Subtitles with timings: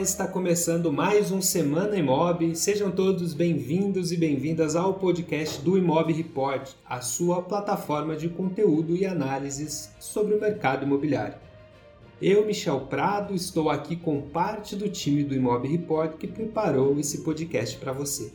[0.00, 2.54] Está começando mais um Semana Imob.
[2.54, 8.94] Sejam todos bem-vindos e bem-vindas ao podcast do Imob Report, a sua plataforma de conteúdo
[8.94, 11.34] e análises sobre o mercado imobiliário.
[12.22, 17.22] Eu, Michel Prado, estou aqui com parte do time do Imob Report que preparou esse
[17.22, 18.32] podcast para você.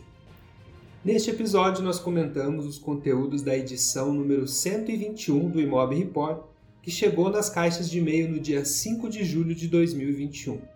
[1.03, 6.43] Neste episódio, nós comentamos os conteúdos da edição número 121 do Imob Report,
[6.81, 10.72] que chegou nas caixas de e-mail no dia 5 de julho de 2021.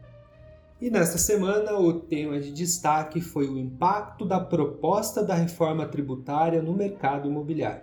[0.80, 6.62] E nesta semana, o tema de destaque foi o impacto da proposta da reforma tributária
[6.62, 7.82] no mercado imobiliário.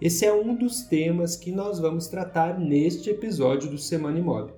[0.00, 4.54] Esse é um dos temas que nós vamos tratar neste episódio do Semana Imóvel.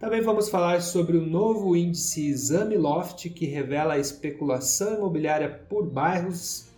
[0.00, 5.84] Também vamos falar sobre o novo índice Exame Loft, que revela a especulação imobiliária por
[5.84, 6.68] bairros,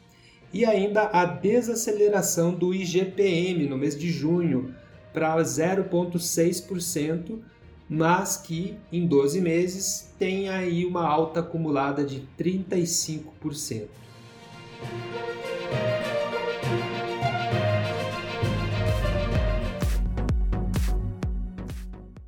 [0.53, 4.75] e ainda a desaceleração do IGPM no mês de junho
[5.13, 7.39] para 0,6%
[7.89, 13.89] mas que em 12 meses tem aí uma alta acumulada de 35%.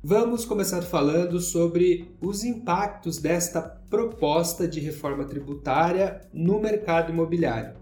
[0.03, 7.75] Vamos começar falando sobre os impactos desta proposta de reforma tributária no mercado imobiliário.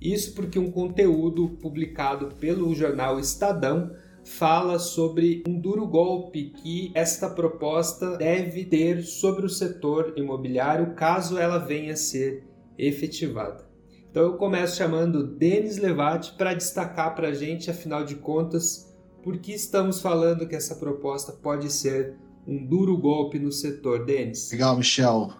[0.00, 3.90] Isso porque um conteúdo publicado pelo jornal Estadão
[4.24, 11.38] fala sobre um duro golpe que esta proposta deve ter sobre o setor imobiliário caso
[11.38, 12.44] ela venha a ser
[12.78, 13.64] efetivada.
[14.10, 19.38] Então eu começo chamando Denis Levati para destacar para a gente, afinal de contas, por
[19.38, 24.52] que estamos falando que essa proposta pode ser um duro golpe no setor, Denis.
[24.52, 25.32] Legal, Michel.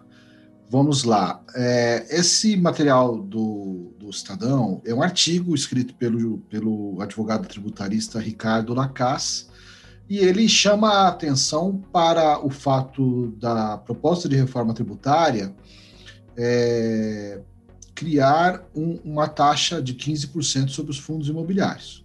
[0.71, 1.43] Vamos lá.
[1.55, 8.75] É, esse material do, do Estadão é um artigo escrito pelo, pelo advogado tributarista Ricardo
[8.75, 9.49] Lacaz,
[10.09, 15.55] e ele chama a atenção para o fato da proposta de reforma tributária
[16.37, 17.41] é,
[17.95, 22.05] criar um, uma taxa de 15% sobre os fundos imobiliários.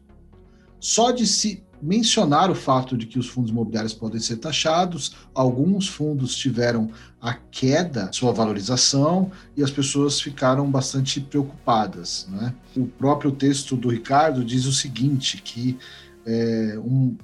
[0.80, 5.88] Só de se mencionar o fato de que os fundos imobiliários podem ser taxados, alguns
[5.88, 6.90] fundos tiveram
[7.22, 12.28] a queda sua valorização e as pessoas ficaram bastante preocupadas.
[12.30, 12.54] Né?
[12.76, 15.78] O próprio texto do Ricardo diz o seguinte, que
[16.26, 17.16] é, um,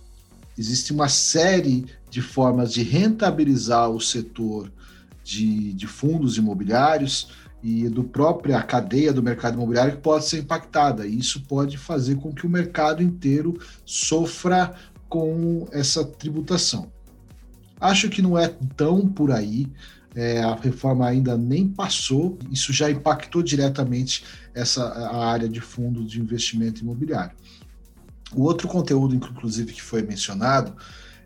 [0.57, 4.71] existe uma série de formas de rentabilizar o setor
[5.25, 7.27] de, de fundos imobiliários,
[7.65, 11.07] e do própria cadeia do mercado imobiliário que pode ser impactada.
[11.07, 14.75] E isso pode fazer com que o mercado inteiro sofra
[15.09, 16.91] com essa tributação.
[17.81, 19.65] Acho que não é tão por aí.
[20.13, 26.09] É, a reforma ainda nem passou, isso já impactou diretamente essa a área de fundos
[26.09, 27.35] de investimento imobiliário.
[28.33, 30.75] O outro conteúdo, inclusive, que foi mencionado,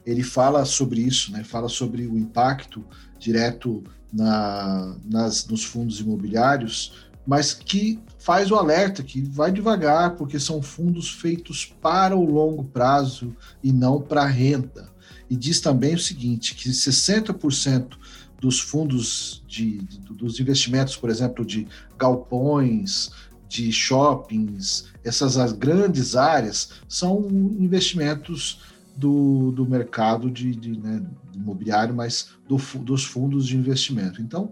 [0.06, 1.44] ele fala sobre isso, né?
[1.44, 2.84] fala sobre o impacto
[3.20, 10.40] direto na, nas, nos fundos imobiliários, mas que faz o alerta que vai devagar, porque
[10.40, 14.90] são fundos feitos para o longo prazo e não para renda.
[15.30, 17.98] E diz também o seguinte, que 60%
[18.42, 23.12] dos fundos de, de, dos investimentos, por exemplo, de galpões,
[23.48, 27.28] de shoppings, essas grandes áreas, são
[27.60, 28.62] investimentos
[29.00, 31.02] do, do mercado de, de né,
[31.34, 34.22] imobiliário, mas do, dos fundos de investimento.
[34.22, 34.52] Então,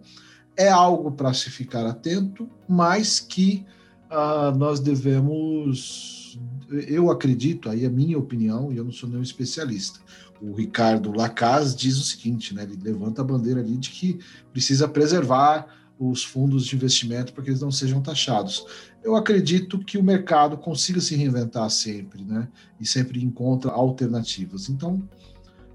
[0.55, 3.65] é algo para se ficar atento, mas que
[4.09, 6.39] uh, nós devemos,
[6.87, 9.99] eu acredito, aí é a minha opinião, e eu não sou nenhum especialista.
[10.41, 14.19] O Ricardo Lacaz diz o seguinte, né, ele levanta a bandeira ali de que
[14.53, 15.67] precisa preservar
[15.99, 18.65] os fundos de investimento para que eles não sejam taxados.
[19.03, 22.47] Eu acredito que o mercado consiga se reinventar sempre, né?
[22.79, 24.69] E sempre encontra alternativas.
[24.69, 25.01] Então,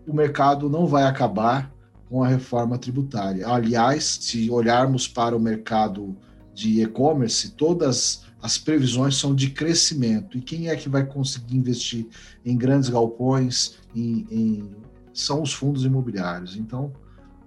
[0.07, 1.73] o mercado não vai acabar
[2.09, 3.49] com a reforma tributária.
[3.49, 6.17] Aliás, se olharmos para o mercado
[6.55, 10.37] de e-commerce, todas as previsões são de crescimento.
[10.37, 12.07] E quem é que vai conseguir investir
[12.45, 13.79] em grandes galpões?
[13.95, 14.71] Em, em...
[15.15, 16.57] São os fundos imobiliários.
[16.57, 16.93] Então,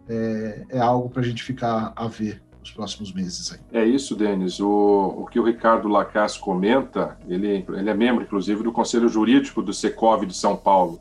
[0.07, 3.54] é, é algo para a gente ficar a ver nos próximos meses.
[3.54, 3.82] Aí.
[3.82, 4.60] É isso, Denis.
[4.60, 9.62] O, o que o Ricardo Lacasse comenta, ele, ele é membro, inclusive, do Conselho Jurídico
[9.62, 11.00] do Secov de São Paulo.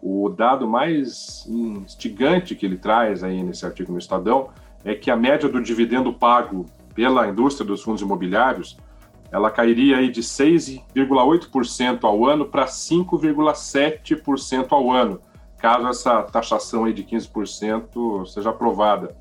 [0.00, 4.50] O dado mais instigante que ele traz aí nesse artigo no Estadão
[4.84, 8.78] é que a média do dividendo pago pela indústria dos fundos imobiliários
[9.30, 15.20] ela cairia aí de 6,8% ao ano para 5,7% ao ano,
[15.58, 19.14] caso essa taxação aí de 15% seja aprovada.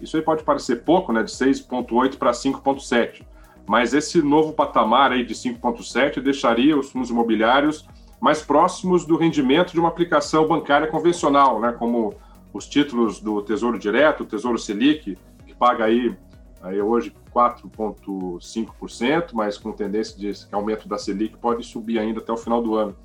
[0.00, 3.22] Isso aí pode parecer pouco, né, de 6,8 para 5,7,
[3.66, 7.86] mas esse novo patamar aí de 5,7 deixaria os fundos imobiliários
[8.20, 12.14] mais próximos do rendimento de uma aplicação bancária convencional, né, como
[12.52, 16.16] os títulos do Tesouro Direto, o Tesouro Selic, que paga aí,
[16.62, 22.36] aí hoje 4,5%, mas com tendência de aumento da Selic pode subir ainda até o
[22.36, 22.96] final do ano.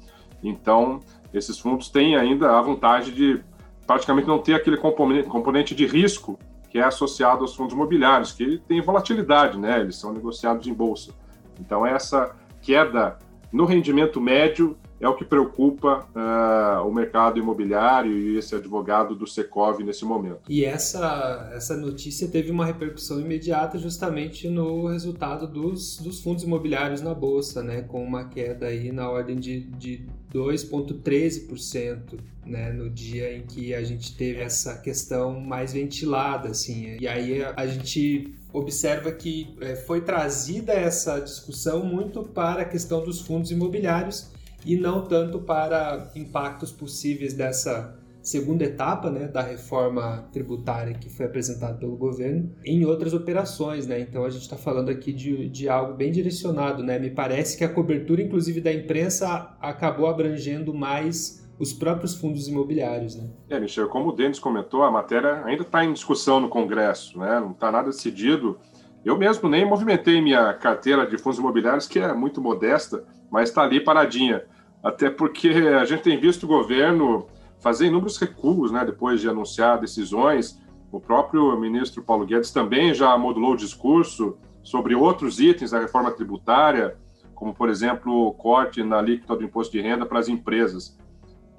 [0.41, 1.01] Então,
[1.33, 3.43] esses fundos têm ainda a vantagem de
[3.85, 6.39] praticamente não ter aquele componente, componente de risco
[6.71, 9.81] que é associado aos fundos imobiliários, que tem volatilidade, né?
[9.81, 11.11] Eles são negociados em bolsa.
[11.59, 13.19] Então, essa queda
[13.51, 19.27] no rendimento médio é o que preocupa uh, o mercado imobiliário e esse advogado do
[19.27, 20.41] Secov nesse momento.
[20.47, 27.01] E essa, essa notícia teve uma repercussão imediata justamente no resultado dos, dos fundos imobiliários
[27.01, 33.35] na Bolsa, né, com uma queda aí na ordem de, de 2,13% né, no dia
[33.35, 36.49] em que a gente teve essa questão mais ventilada.
[36.49, 36.97] Assim.
[36.99, 42.65] E aí a, a gente observa que é, foi trazida essa discussão muito para a
[42.65, 44.29] questão dos fundos imobiliários
[44.65, 51.25] e não tanto para impactos possíveis dessa segunda etapa né, da reforma tributária que foi
[51.25, 53.87] apresentada pelo governo em outras operações.
[53.87, 53.99] Né?
[53.99, 56.83] Então a gente está falando aqui de, de algo bem direcionado.
[56.83, 56.99] Né?
[56.99, 63.15] Me parece que a cobertura, inclusive, da imprensa acabou abrangendo mais os próprios fundos imobiliários.
[63.15, 63.29] Né?
[63.49, 67.39] É, Michel, como o Denis comentou, a matéria ainda está em discussão no Congresso, né?
[67.39, 68.57] não está nada decidido.
[69.03, 73.63] Eu mesmo nem movimentei minha carteira de fundos imobiliários, que é muito modesta, mas está
[73.63, 74.43] ali paradinha.
[74.83, 77.27] Até porque a gente tem visto o governo
[77.61, 80.59] fazer inúmeros recuos, né, depois de anunciar decisões.
[80.91, 86.11] O próprio ministro Paulo Guedes também já modulou o discurso sobre outros itens da reforma
[86.11, 86.97] tributária,
[87.33, 90.99] como, por exemplo, o corte na alíquota do imposto de renda para as empresas.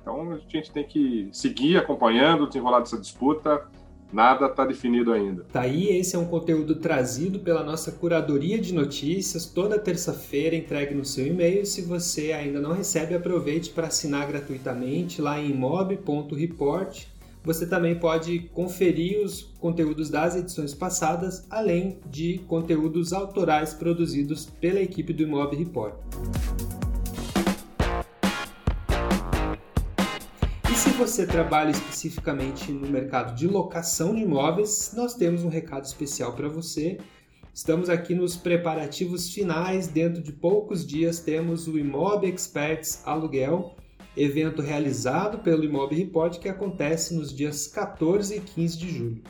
[0.00, 3.66] Então, a gente tem que seguir acompanhando o desenrolar dessa disputa
[4.12, 5.44] Nada está definido ainda.
[5.52, 10.94] Tá aí, esse é um conteúdo trazido pela nossa curadoria de notícias, toda terça-feira entregue
[10.94, 11.64] no seu e-mail.
[11.64, 17.06] Se você ainda não recebe, aproveite para assinar gratuitamente lá em mob.report.
[17.44, 24.80] Você também pode conferir os conteúdos das edições passadas, além de conteúdos autorais produzidos pela
[24.80, 25.94] equipe do Imob Report.
[31.02, 36.48] Você trabalha especificamente no mercado de locação de imóveis, nós temos um recado especial para
[36.48, 36.98] você.
[37.52, 39.86] Estamos aqui nos preparativos finais.
[39.88, 43.74] Dentro de poucos dias temos o Imob Experts Aluguel,
[44.16, 49.22] evento realizado pelo Imob Report que acontece nos dias 14 e 15 de julho.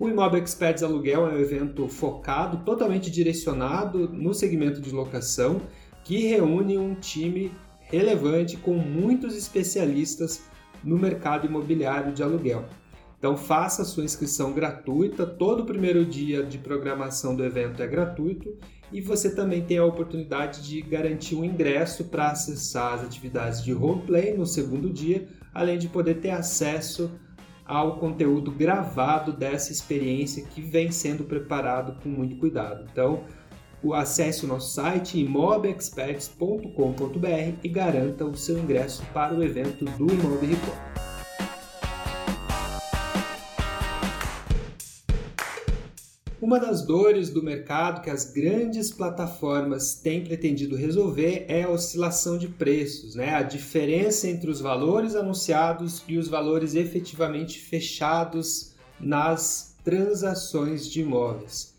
[0.00, 5.62] O Imob Experts Aluguel é um evento focado, totalmente direcionado no segmento de locação,
[6.02, 7.52] que reúne um time
[7.82, 10.50] relevante com muitos especialistas
[10.82, 12.64] no mercado imobiliário de aluguel.
[13.18, 18.52] Então faça sua inscrição gratuita, todo o primeiro dia de programação do evento é gratuito
[18.92, 23.72] e você também tem a oportunidade de garantir um ingresso para acessar as atividades de
[23.72, 27.10] roleplay no segundo dia, além de poder ter acesso
[27.64, 32.86] ao conteúdo gravado dessa experiência que vem sendo preparado com muito cuidado.
[32.90, 33.24] Então,
[33.92, 40.46] acesse o nosso site imobexperts.com.br e garanta o seu ingresso para o evento do Imob
[40.46, 40.92] Report.
[46.42, 52.36] Uma das dores do mercado que as grandes plataformas têm pretendido resolver é a oscilação
[52.36, 53.34] de preços, né?
[53.34, 61.71] a diferença entre os valores anunciados e os valores efetivamente fechados nas transações de imóveis.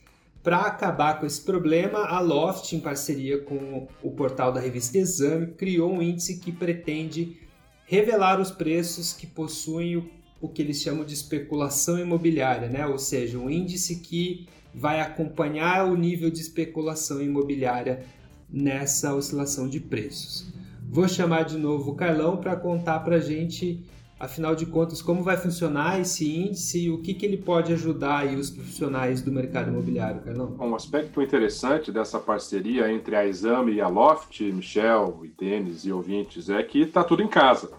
[0.44, 5.48] Para acabar com esse problema, a Loft, em parceria com o portal da revista Exame,
[5.48, 7.38] criou um índice que pretende
[7.86, 10.10] revelar os preços que possuem o,
[10.42, 12.86] o que eles chamam de especulação imobiliária, né?
[12.86, 14.46] ou seja, um índice que
[14.76, 18.04] vai acompanhar o nível de especulação imobiliária
[18.50, 20.52] nessa oscilação de preços.
[20.90, 23.82] Vou chamar de novo o Carlão para contar para a gente
[24.24, 28.20] Afinal de contas, como vai funcionar esse índice e o que, que ele pode ajudar
[28.20, 30.56] aí os profissionais do mercado imobiliário, Carlão?
[30.58, 35.92] Um aspecto interessante dessa parceria entre a Exame e a Loft, Michel, e Denis e
[35.92, 37.72] ouvintes, é que está tudo em casa.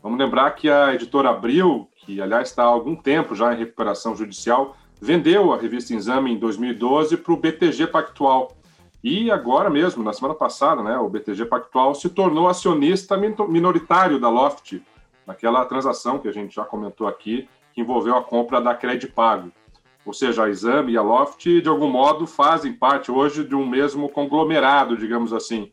[0.00, 4.14] Vamos lembrar que a editora Abril, que aliás está há algum tempo já em recuperação
[4.14, 8.56] judicial, vendeu a revista Exame em 2012 para o BTG Pactual.
[9.02, 14.28] E agora mesmo, na semana passada, né, o BTG Pactual se tornou acionista minoritário da
[14.28, 14.80] Loft,
[15.30, 18.76] naquela transação que a gente já comentou aqui, que envolveu a compra da
[19.14, 19.52] Pago.
[20.04, 23.64] Ou seja, a Exame e a Loft, de algum modo, fazem parte hoje de um
[23.64, 25.70] mesmo conglomerado, digamos assim.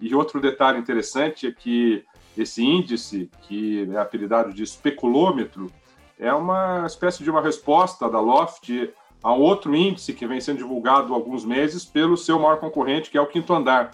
[0.00, 2.04] E outro detalhe interessante é que
[2.38, 5.70] esse índice, que é apelidado de especulômetro,
[6.18, 8.70] é uma espécie de uma resposta da Loft
[9.22, 13.18] a outro índice que vem sendo divulgado há alguns meses pelo seu maior concorrente, que
[13.18, 13.90] é o Quinto Andar.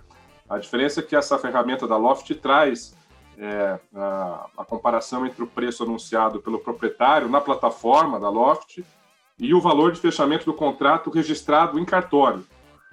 [0.48, 2.94] A diferença é que essa ferramenta da Loft traz
[3.42, 8.84] é a, a, comparação entre o preço anunciado pelo proprietário na plataforma da Loft
[9.38, 12.44] e o valor de fechamento do contrato registrado em cartório.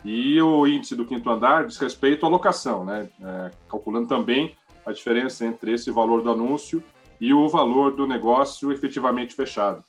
[0.04, 3.10] E o índice do quinto andar diz respeito à locação, né?
[3.22, 6.82] É, calculando também a diferença entre esse valor do anúncio
[7.22, 9.84] e o valor do negócio efetivamente fechado.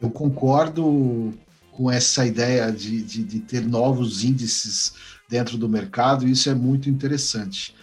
[0.00, 1.32] Eu concordo
[1.72, 4.94] com essa ideia de, de, de ter novos índices
[5.28, 7.74] dentro do mercado, e isso é muito interessante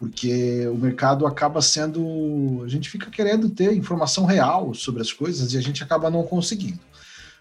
[0.00, 2.62] porque o mercado acaba sendo.
[2.64, 6.22] A gente fica querendo ter informação real sobre as coisas e a gente acaba não
[6.22, 6.80] conseguindo.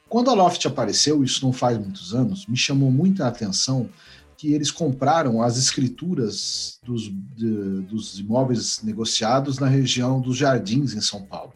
[0.10, 3.90] Quando a Loft apareceu, isso não faz muitos anos, me chamou muita atenção
[4.36, 11.02] que eles compraram as escrituras dos, de, dos imóveis negociados na região dos Jardins, em
[11.02, 11.54] São Paulo.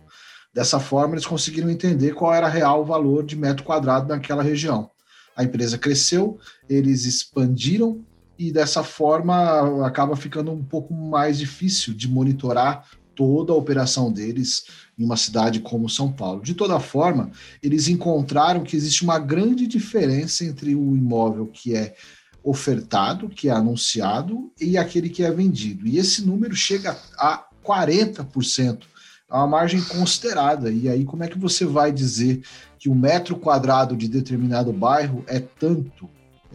[0.53, 4.89] Dessa forma, eles conseguiram entender qual era real o valor de metro quadrado naquela região.
[5.35, 6.37] A empresa cresceu,
[6.69, 8.05] eles expandiram
[8.37, 12.85] e dessa forma acaba ficando um pouco mais difícil de monitorar
[13.15, 14.65] toda a operação deles
[14.97, 16.41] em uma cidade como São Paulo.
[16.41, 21.95] De toda forma, eles encontraram que existe uma grande diferença entre o imóvel que é
[22.43, 25.87] ofertado, que é anunciado, e aquele que é vendido.
[25.87, 28.83] E esse número chega a 40%,
[29.31, 30.69] é uma margem considerada.
[30.69, 32.43] E aí, como é que você vai dizer
[32.77, 36.09] que o metro quadrado de determinado bairro é tanto?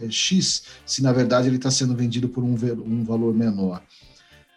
[0.09, 3.81] X, se na verdade ele está sendo vendido por um, um valor menor.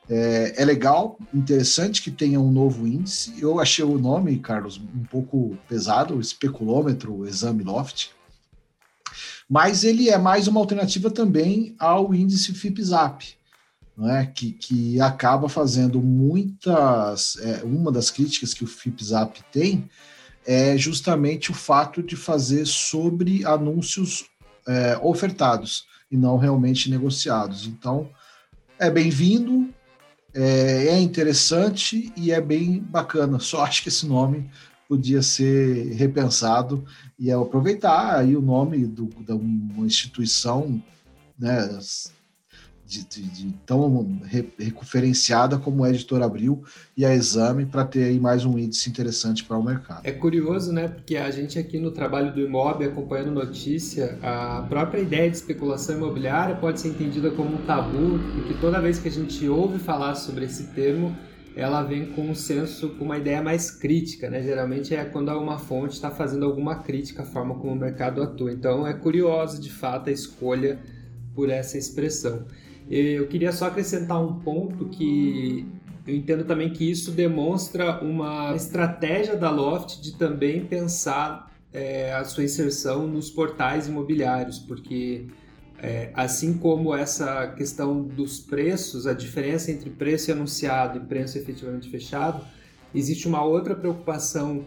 [0.08, 3.34] É, é, legal, interessante que tenha um novo índice.
[3.40, 8.10] Eu achei o nome, Carlos, um pouco pesado, o especulômetro, o exame Loft,
[9.48, 13.34] mas ele é mais uma alternativa também ao índice FIPZAP,
[13.96, 14.26] não é?
[14.26, 17.36] que, que acaba fazendo muitas.
[17.36, 19.88] É, uma das críticas que o FIPZAP tem
[20.46, 24.24] é justamente o fato de fazer sobre anúncios
[24.66, 27.66] é, ofertados e não realmente negociados.
[27.66, 28.08] Então,
[28.78, 29.68] é bem-vindo,
[30.34, 33.38] é, é, interessante e é bem bacana.
[33.38, 34.50] Só acho que esse nome
[34.88, 36.84] podia ser repensado
[37.18, 40.82] e é aproveitar aí o nome do, da uma instituição
[41.38, 41.78] né,
[43.00, 44.20] de, de, tão
[44.58, 46.62] referenciada como a Editora Abril
[46.96, 50.02] e a Exame para ter aí mais um índice interessante para o mercado.
[50.04, 50.88] É curioso, né?
[50.88, 55.96] Porque a gente aqui no trabalho do Imob, acompanhando notícia, a própria ideia de especulação
[55.96, 60.14] imobiliária pode ser entendida como um tabu, porque toda vez que a gente ouve falar
[60.14, 61.16] sobre esse termo,
[61.54, 64.42] ela vem com um senso, com uma ideia mais crítica, né?
[64.42, 68.52] Geralmente é quando uma fonte está fazendo alguma crítica à forma como o mercado atua.
[68.52, 70.78] Então é curioso, de fato, a escolha
[71.34, 72.46] por essa expressão.
[72.90, 75.66] Eu queria só acrescentar um ponto que
[76.06, 82.24] eu entendo também que isso demonstra uma estratégia da Loft de também pensar é, a
[82.24, 85.26] sua inserção nos portais imobiliários, porque
[85.78, 91.88] é, assim como essa questão dos preços, a diferença entre preço anunciado e preço efetivamente
[91.88, 92.44] fechado,
[92.94, 94.64] existe uma outra preocupação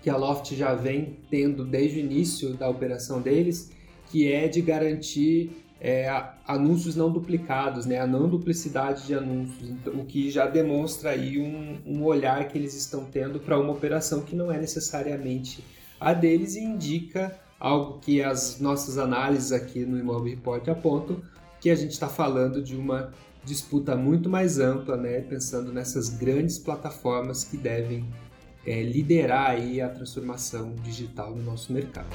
[0.00, 3.70] que a Loft já vem tendo desde o início da operação deles,
[4.10, 5.52] que é de garantir
[5.84, 6.08] é,
[6.46, 7.98] anúncios não duplicados, né?
[7.98, 12.56] a não duplicidade de anúncios, então, o que já demonstra aí um, um olhar que
[12.56, 15.64] eles estão tendo para uma operação que não é necessariamente
[15.98, 21.20] a deles e indica algo que as nossas análises aqui no Imóvel Report apontam,
[21.60, 23.12] que a gente está falando de uma
[23.44, 25.20] disputa muito mais ampla, né?
[25.20, 28.08] pensando nessas grandes plataformas que devem
[28.64, 32.06] é, liderar aí a transformação digital no nosso mercado.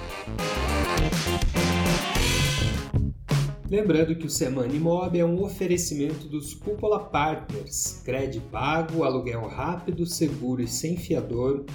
[3.70, 10.06] Lembrando que o Semana Imob é um oferecimento dos Cúpula Partners, crédito pago, aluguel rápido,
[10.06, 11.66] seguro e sem fiador,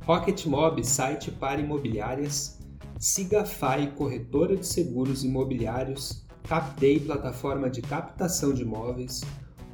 [0.00, 2.58] Rocket Mob, site para imobiliárias,
[2.98, 9.20] Sigafai, corretora de seguros imobiliários, Capday, plataforma de captação de imóveis,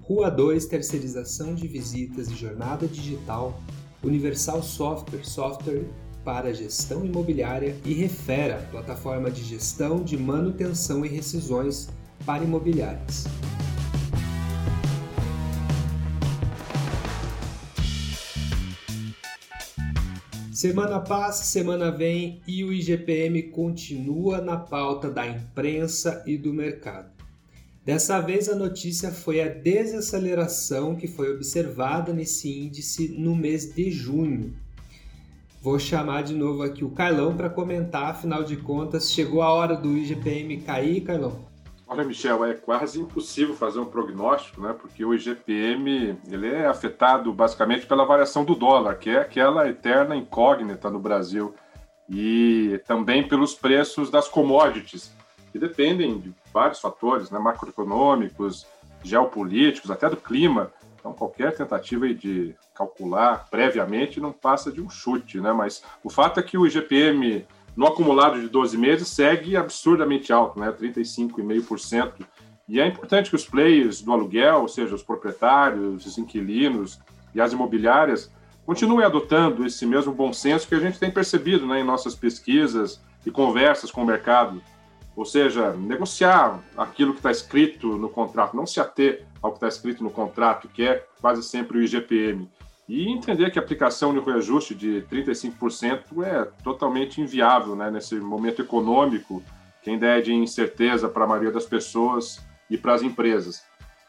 [0.02, 3.58] Rua 2, terceirização de visitas e jornada digital,
[4.04, 5.86] Universal Software, software
[6.24, 11.88] para gestão imobiliária e Refera, plataforma de gestão de manutenção e rescisões
[12.24, 13.24] para imobiliárias.
[20.62, 27.10] Semana passa, semana vem e o IGPM continua na pauta da imprensa e do mercado.
[27.84, 33.90] Dessa vez a notícia foi a desaceleração que foi observada nesse índice no mês de
[33.90, 34.54] junho,
[35.62, 39.76] Vou chamar de novo aqui o Carlão para comentar, afinal de contas, chegou a hora
[39.76, 41.38] do IGPM cair, Carlão?
[41.86, 44.72] Olha, Michel, é quase impossível fazer um prognóstico, né?
[44.76, 50.16] Porque o IGPM ele é afetado basicamente pela variação do dólar, que é aquela eterna
[50.16, 51.54] incógnita no Brasil,
[52.10, 55.12] e também pelos preços das commodities,
[55.52, 57.38] que dependem de vários fatores, né?
[57.38, 58.66] macroeconômicos,
[59.04, 60.72] geopolíticos, até do clima.
[61.02, 65.52] Então, qualquer tentativa de calcular previamente não passa de um chute, né?
[65.52, 67.44] Mas o fato é que o IGPM
[67.74, 70.70] no acumulado de 12 meses segue absurdamente alto, né?
[70.70, 72.24] 35,5%.
[72.68, 77.00] E é importante que os players do aluguel, ou seja, os proprietários, os inquilinos
[77.34, 78.30] e as imobiliárias,
[78.64, 83.02] continuem adotando esse mesmo bom senso que a gente tem percebido né, em nossas pesquisas
[83.26, 84.62] e conversas com o mercado.
[85.14, 89.68] Ou seja, negociar aquilo que está escrito no contrato, não se ater ao que está
[89.68, 92.48] escrito no contrato, que é quase sempre o IGPM.
[92.88, 98.62] E entender que a aplicação de reajuste de 35% é totalmente inviável né, nesse momento
[98.62, 99.42] econômico,
[99.82, 103.64] que ainda é de incerteza para a maioria das pessoas e para as empresas.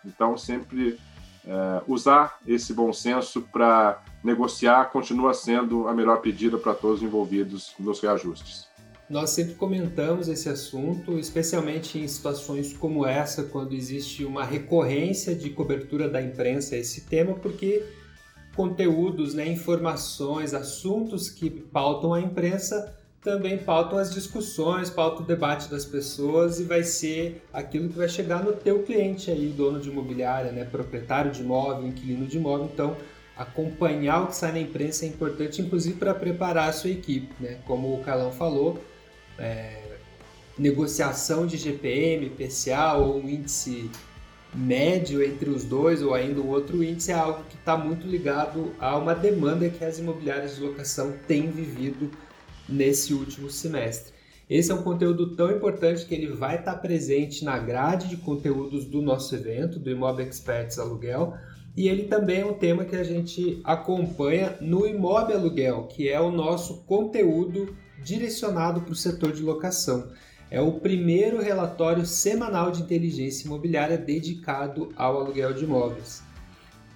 [0.06, 0.98] Então, sempre
[1.46, 7.04] é, usar esse bom senso para negociar continua sendo a melhor pedida para todos os
[7.04, 8.68] envolvidos nos reajustes.
[9.10, 15.50] Nós sempre comentamos esse assunto, especialmente em situações como essa, quando existe uma recorrência de
[15.50, 17.84] cobertura da imprensa a esse tema, porque
[18.56, 25.70] conteúdos, né, informações, assuntos que pautam a imprensa também pautam as discussões, pautam o debate
[25.70, 29.90] das pessoas e vai ser aquilo que vai chegar no teu cliente aí, dono de
[29.90, 32.70] imobiliária, né, proprietário de imóvel, inquilino de imóvel.
[32.72, 32.98] Então,
[33.36, 37.60] acompanhar o que sai na imprensa é importante, inclusive para preparar a sua equipe, né?
[37.66, 38.80] Como o Calão falou,
[39.38, 39.98] é,
[40.58, 43.90] negociação de GPM, PCA ou um índice
[44.54, 48.72] médio entre os dois ou ainda um outro índice é algo que está muito ligado
[48.80, 52.12] a uma demanda que as imobiliárias de locação têm vivido
[52.70, 54.14] nesse último semestre.
[54.50, 58.86] Esse é um conteúdo tão importante que ele vai estar presente na grade de conteúdos
[58.86, 61.34] do nosso evento, do Imóvel Experts Aluguel,
[61.76, 66.20] e ele também é um tema que a gente acompanha no Imóvel Aluguel, que é
[66.20, 70.12] o nosso conteúdo direcionado para o setor de locação.
[70.50, 76.22] É o primeiro relatório semanal de inteligência imobiliária dedicado ao aluguel de imóveis.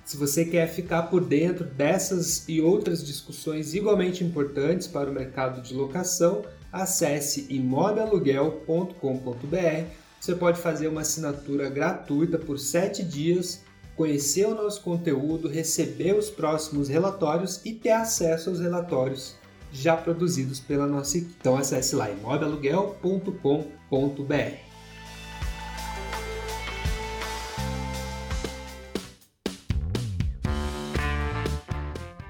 [0.05, 5.61] Se você quer ficar por dentro dessas e outras discussões igualmente importantes para o mercado
[5.61, 9.85] de locação, acesse imobilaluguel.com.br.
[10.19, 13.63] Você pode fazer uma assinatura gratuita por 7 dias,
[13.95, 19.35] conhecer o nosso conteúdo, receber os próximos relatórios e ter acesso aos relatórios
[19.71, 21.35] já produzidos pela nossa equipe.
[21.39, 24.67] Então acesse lá imobilaluguel.com.br.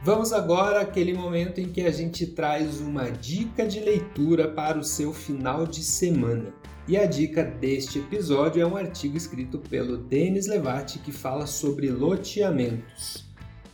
[0.07, 4.83] Vamos agora àquele momento em que a gente traz uma dica de leitura para o
[4.83, 6.53] seu final de semana.
[6.87, 11.89] E a dica deste episódio é um artigo escrito pelo Denis Levati que fala sobre
[11.89, 13.26] loteamentos.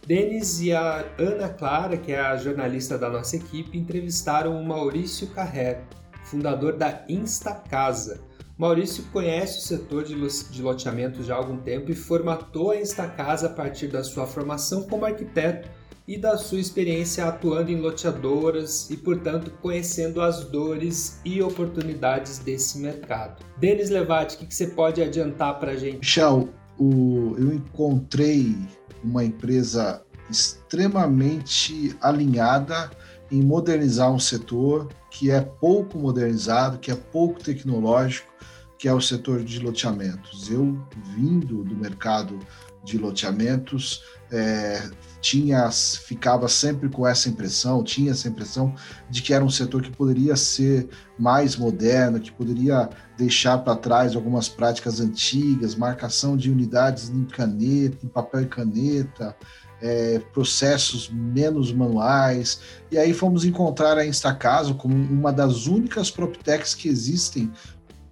[0.05, 5.27] Denis e a Ana Clara, que é a jornalista da nossa equipe, entrevistaram o Maurício
[5.27, 5.81] Carrer,
[6.25, 8.21] fundador da Instacasa.
[8.57, 13.49] Maurício conhece o setor de loteamentos já há algum tempo e formatou a Instacasa a
[13.49, 15.69] partir da sua formação como arquiteto
[16.07, 22.77] e da sua experiência atuando em loteadoras e, portanto, conhecendo as dores e oportunidades desse
[22.77, 23.43] mercado.
[23.57, 25.99] Denis Levati, o que, você pode adiantar para a gente?
[25.99, 28.55] Michel, o, eu encontrei
[29.03, 32.89] uma empresa extremamente alinhada
[33.31, 38.31] em modernizar um setor que é pouco modernizado, que é pouco tecnológico,
[38.77, 40.49] que é o setor de loteamentos.
[40.51, 40.77] Eu,
[41.15, 42.39] vindo do mercado
[42.83, 44.81] de loteamentos, é,
[45.21, 48.75] tinha, ficava sempre com essa impressão, tinha essa impressão
[49.09, 54.15] de que era um setor que poderia ser mais moderno, que poderia deixar para trás
[54.15, 59.35] algumas práticas antigas, marcação de unidades em caneta, em papel e caneta,
[59.83, 62.59] é, processos menos manuais.
[62.89, 67.51] E aí fomos encontrar a Instacaso como uma das únicas PropTechs que existem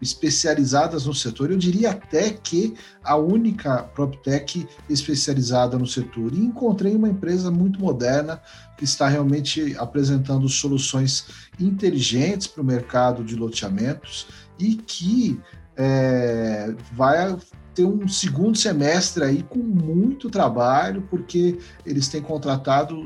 [0.02, 1.52] especializadas no setor.
[1.52, 6.34] Eu diria até que a única PropTech especializada no setor.
[6.34, 8.42] E encontrei uma empresa muito moderna
[8.78, 11.26] que está realmente apresentando soluções
[11.60, 15.40] inteligentes para o mercado de loteamentos e que
[15.78, 17.38] é, vai
[17.74, 23.02] ter um segundo semestre aí com muito trabalho, porque eles têm contratado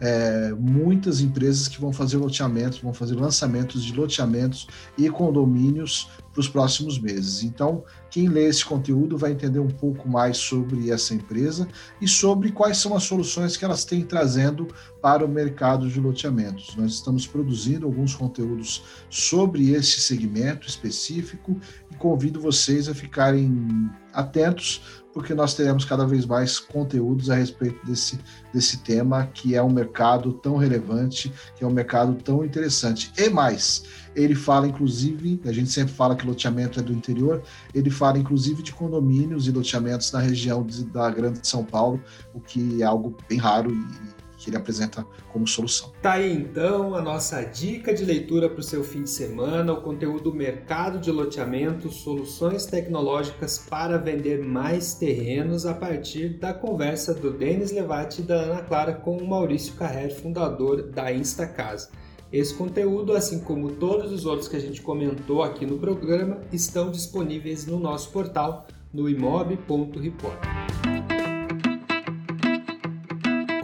[0.00, 6.40] é, muitas empresas que vão fazer loteamentos, vão fazer lançamentos de loteamentos e condomínios para
[6.40, 7.42] os próximos meses.
[7.42, 11.68] Então, quem lê esse conteúdo vai entender um pouco mais sobre essa empresa
[12.00, 14.68] e sobre quais são as soluções que elas têm trazendo
[15.02, 16.74] para o mercado de loteamentos.
[16.76, 21.58] Nós estamos produzindo alguns conteúdos sobre esse segmento específico
[21.90, 27.84] e convido vocês a ficarem atentos porque nós teremos cada vez mais conteúdos a respeito
[27.84, 28.18] desse,
[28.52, 33.12] desse tema, que é um mercado tão relevante, que é um mercado tão interessante.
[33.18, 37.42] E mais, ele fala inclusive, a gente sempre fala que loteamento é do interior,
[37.74, 42.40] ele fala inclusive de condomínios e loteamentos na região de, da Grande São Paulo, o
[42.40, 45.92] que é algo bem raro e que ele apresenta como solução.
[46.00, 49.82] Tá aí então a nossa dica de leitura para o seu fim de semana, o
[49.82, 57.30] conteúdo Mercado de Loteamento, soluções tecnológicas para vender mais terrenos a partir da conversa do
[57.30, 61.90] Denis Levati e da Ana Clara com o Maurício Carrer, fundador da Instacasa.
[62.32, 66.90] Esse conteúdo, assim como todos os outros que a gente comentou aqui no programa, estão
[66.90, 70.79] disponíveis no nosso portal no imob.report.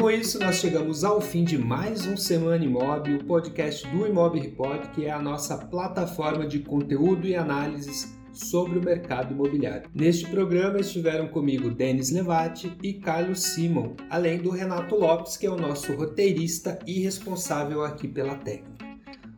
[0.07, 4.38] Com isso, nós chegamos ao fim de mais um Semana Imob, o podcast do Imob
[4.38, 9.90] Report, que é a nossa plataforma de conteúdo e análises sobre o mercado imobiliário.
[9.92, 15.51] Neste programa estiveram comigo Denis Levati e Carlos Simon, além do Renato Lopes, que é
[15.51, 18.87] o nosso roteirista e responsável aqui pela técnica.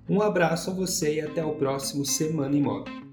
[0.06, 3.07] Um abraço a você e até o próximo Semana Imóvel.